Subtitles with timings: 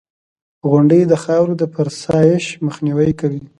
[0.69, 3.41] •غونډۍ د خاورو د فرسایش مخنیوی کوي.